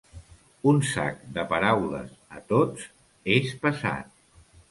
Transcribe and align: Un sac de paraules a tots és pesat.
Un 0.69 0.79
sac 0.91 1.19
de 1.35 1.43
paraules 1.51 2.15
a 2.39 2.43
tots 2.53 2.87
és 3.39 3.53
pesat. 3.67 4.11